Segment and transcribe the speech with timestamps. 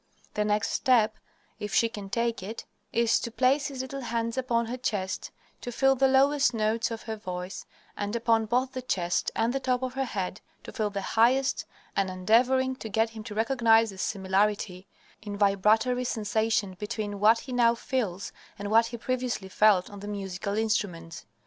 [0.33, 1.13] The next step,
[1.59, 5.29] if she can take it, is to place his little hands upon her chest
[5.61, 9.59] to feel the lowest notes of her voice, and upon both the chest and the
[9.59, 13.91] top of her head to feel the highest, and endeavoring to get him to recognize
[13.91, 14.87] the similarity
[15.21, 20.07] in vibratory sensation between what he now feels and what he previously felt on the
[20.07, 21.27] musical instruments.